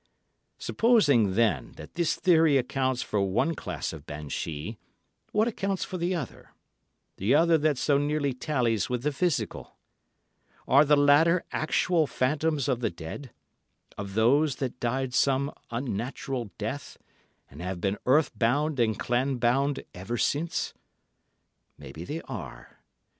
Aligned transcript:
"Supposing 0.57 1.35
then 1.35 1.73
that 1.73 1.93
this 1.93 2.15
theory 2.15 2.57
accounts 2.57 3.03
for 3.03 3.19
the 3.19 3.25
one 3.25 3.53
class 3.53 3.93
of 3.93 4.07
banshee, 4.07 4.79
what 5.31 5.47
accounts 5.47 5.83
for 5.85 5.99
the 5.99 6.15
other—the 6.15 7.35
other 7.35 7.55
that 7.59 7.77
so 7.77 7.99
nearly 7.99 8.33
tallies 8.33 8.89
with 8.89 9.03
the 9.03 9.11
physical? 9.11 9.75
Are 10.67 10.83
the 10.85 10.95
latter 10.95 11.43
actual 11.51 12.07
phantoms 12.07 12.67
of 12.67 12.79
the 12.79 12.89
dead; 12.89 13.29
of 13.95 14.15
those 14.15 14.55
that 14.55 14.79
died 14.79 15.13
some 15.13 15.53
unnatural 15.69 16.49
death, 16.57 16.97
and 17.51 17.61
have 17.61 17.79
been 17.79 17.99
earth 18.07 18.31
bound 18.35 18.79
and 18.79 18.97
clan 18.97 19.35
bound 19.37 19.83
ever 19.93 20.17
since? 20.17 20.73
Maybe 21.77 22.05
they 22.05 22.23
are. 22.23 22.79